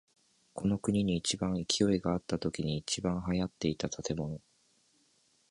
[0.55, 4.41] この国に一番勢いがあったときに一番流行っていた建物。